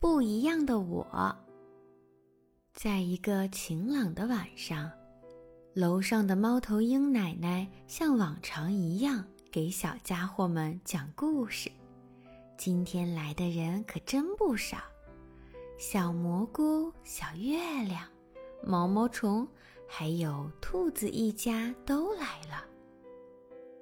[0.00, 1.36] 不一样的我。
[2.72, 4.90] 在一个晴朗的晚上，
[5.74, 11.70] 楼上的猫头鹰奶奶像往常一样给小家伙们讲故事。
[12.56, 14.78] 今天来的人可真不少，
[15.78, 18.08] 小蘑菇、小月亮、
[18.64, 19.46] 毛毛虫，
[19.86, 22.64] 还有兔子一家都来了。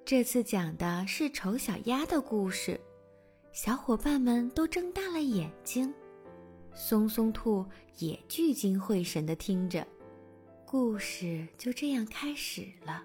[0.05, 2.81] 这次讲的是丑小鸭的故事，
[3.53, 5.95] 小伙伴们都睁大了眼睛，
[6.81, 7.67] 松松兔
[7.99, 9.85] 也聚精会神地听着。
[10.65, 13.03] 故事就这样开始了。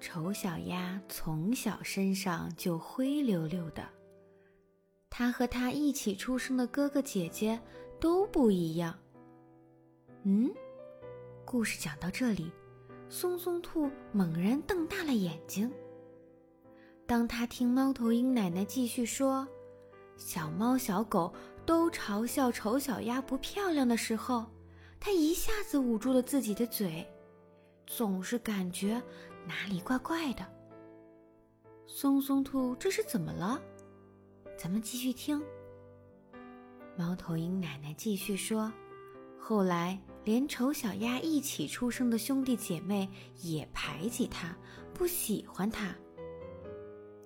[0.00, 3.86] 丑小鸭从小身上就灰溜溜的。
[5.10, 7.60] 它和它一起出生的哥哥姐姐
[8.00, 8.98] 都不一样。
[10.22, 10.50] 嗯，
[11.44, 12.50] 故事讲到这里，
[13.10, 15.70] 松松兔猛然瞪大了眼睛。
[17.06, 19.46] 当他听猫头鹰奶奶继续说，
[20.16, 21.30] 小猫小狗
[21.70, 24.44] 都嘲笑丑小鸭不漂亮的时候，
[24.98, 27.06] 它一下子捂住了自己的嘴，
[27.86, 29.00] 总是感觉
[29.46, 30.44] 哪里怪怪的。
[31.86, 33.62] 松松兔这是怎么了？
[34.58, 35.40] 咱们继续听。
[36.96, 38.72] 猫头鹰奶奶继续说
[39.38, 43.08] ：“后来，连丑小鸭一起出生的兄弟姐妹
[43.42, 44.56] 也排挤它，
[44.92, 45.94] 不喜欢它。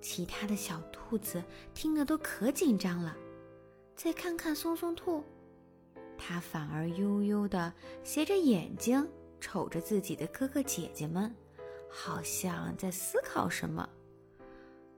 [0.01, 1.43] 其他的小兔子
[1.73, 3.17] 听得都可紧张了。
[3.95, 5.23] 再看看松松兔，
[6.17, 9.07] 它反而悠悠的斜着眼睛
[9.39, 11.33] 瞅着自己的哥哥姐姐们，
[11.89, 13.87] 好像在思考什么。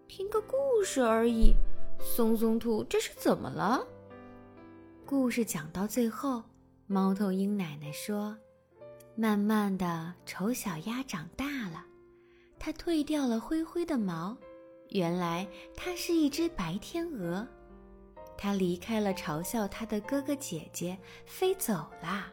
[0.08, 1.54] 听个故事而已。”
[2.00, 3.86] 松松兔这是怎么了？
[5.06, 6.44] 故事讲到最后，
[6.86, 8.38] 猫头鹰奶奶说
[9.17, 11.84] ：“慢慢的，丑小鸭长大了，
[12.59, 14.38] 它褪掉了灰灰的毛，
[14.89, 17.48] 原来它是一只白天鹅。
[18.38, 22.32] 它离开了嘲笑它的哥哥姐姐，飞走啦。”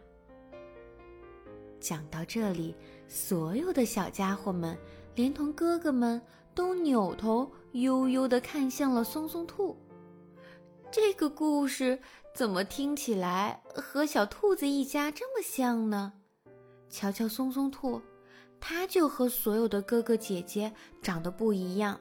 [1.80, 2.76] 讲到这里，
[3.08, 4.78] 所有的小家伙们，
[5.14, 6.20] 连同哥哥们，
[6.54, 7.50] 都扭头。
[7.72, 9.76] 悠悠地看向了松松兔，
[10.92, 11.98] 这个故事
[12.32, 16.12] 怎么听起来和小兔子一家这么像呢？
[16.88, 18.00] 瞧瞧松松兔，
[18.60, 21.98] 它就和所有的哥哥姐姐长得不一样。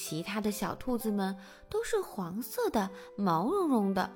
[0.00, 1.36] 其他的小兔子们
[1.68, 4.08] 都是黄色的、毛茸茸的，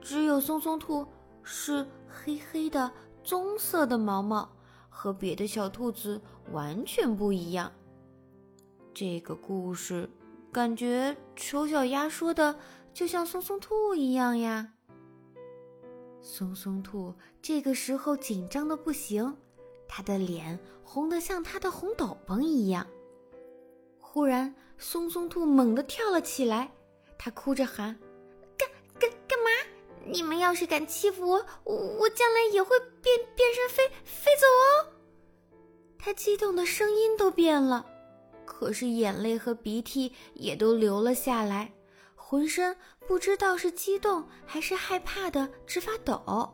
[0.00, 1.06] 只有松松兔
[1.42, 2.90] 是黑黑的、
[3.22, 4.50] 棕色的毛毛，
[4.88, 6.18] 和别的小兔子
[6.50, 7.70] 完全不一样。
[8.94, 10.08] 这个故事，
[10.50, 12.58] 感觉丑小鸭说的
[12.94, 14.72] 就像松松兔一样呀。
[16.22, 19.36] 松松兔这个时候紧张的不行，
[19.86, 22.86] 他的脸红得像他的红斗篷一样。
[23.98, 26.68] 忽然，松松兔猛地跳了起来，
[27.16, 27.96] 他哭着喊
[28.58, 29.44] ：“干干干嘛？
[30.04, 34.92] 你们要是敢欺负我，我将来也会变变身飞飞走哦！”
[35.96, 37.86] 他激动的声音都变了。
[38.44, 41.72] 可是眼泪和鼻涕也都流了下来，
[42.16, 42.76] 浑身
[43.06, 46.52] 不知道是激动还是害怕的直发抖。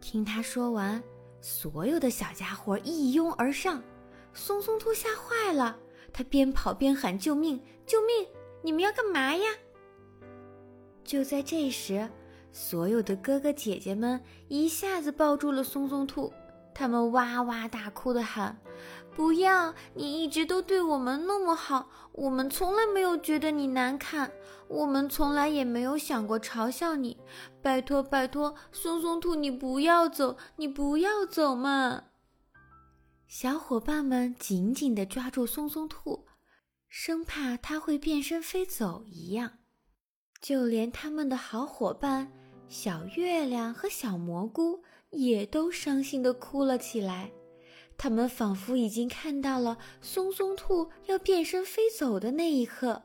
[0.00, 1.02] 听他说完，
[1.40, 3.82] 所有的小家伙一拥而上，
[4.32, 5.76] 松松兔吓坏了，
[6.12, 7.60] 他边跑边喊：“救命！
[7.86, 8.26] 救命！
[8.62, 9.50] 你们要干嘛呀？”
[11.04, 12.08] 就在这时，
[12.52, 16.32] 所有的哥哥姐姐们一下子抱住了松松兔。
[16.74, 18.56] 他们哇哇大哭的喊
[19.14, 19.74] ：“不要！
[19.94, 24.30] 你一直都对我们那么好，我们从来没有觉得你难看，
[24.68, 27.18] 我们从来也没有想过嘲笑你。
[27.60, 32.04] 拜托，拜托，松松兔，你不要走，你不要走嘛！”
[33.34, 36.26] 小伙伴们紧紧地抓住松松兔，
[36.90, 39.60] 生怕它会变身飞走一样。
[40.42, 42.30] 就连他们的好伙伴
[42.68, 44.84] 小月亮和小蘑菇。
[45.12, 47.30] 也都伤心地哭了起来，
[47.96, 53.02] 他们仿佛已经看到了松松兔要变身飞走的那一刻，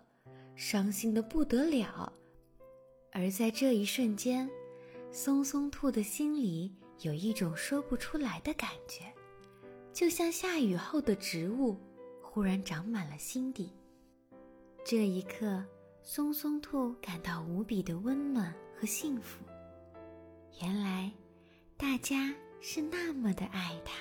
[0.55, 2.11] 伤心的不得了。
[3.11, 4.49] 而在这一瞬间，
[5.09, 9.13] 松松兔的心里有一种说不出来的感觉，
[9.97, 11.75] 就像下雨后的植物
[12.21, 13.73] 忽然长满了心底。
[14.85, 15.65] 这一刻，
[16.03, 19.43] 松松兔感到无比的温暖和幸福。
[20.61, 21.11] 原来。
[21.79, 23.93] 大家是那么的爱他。